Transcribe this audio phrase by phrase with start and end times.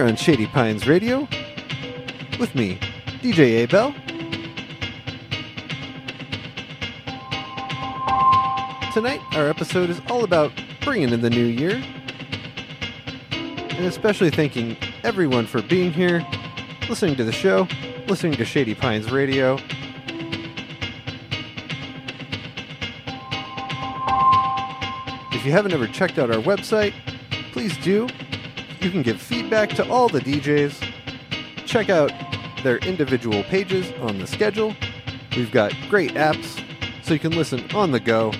[0.00, 1.28] here on Shady Pines Radio
[2.38, 2.78] with me,
[3.20, 3.92] DJ Abel.
[8.94, 11.82] Tonight, our episode is all about bringing in the new year
[13.30, 16.26] and especially thanking everyone for being here,
[16.88, 17.68] listening to the show,
[18.08, 19.58] listening to Shady Pines Radio,
[25.32, 26.92] If you haven't ever checked out our website,
[27.52, 28.06] please do.
[28.80, 31.66] You can give feedback to all the DJs.
[31.66, 32.12] Check out
[32.62, 34.74] their individual pages on the schedule.
[35.36, 36.62] We've got great apps
[37.04, 38.32] so you can listen on the go.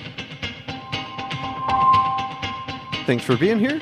[3.05, 3.79] Thanks for being here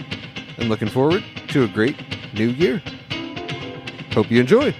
[0.57, 1.97] and looking forward to a great
[2.33, 2.81] new year.
[4.11, 4.75] Hope you enjoy.